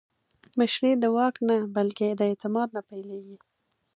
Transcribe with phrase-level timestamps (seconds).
[0.59, 3.37] مشري د واک نه، بلکې د اعتماد نه پیلېږي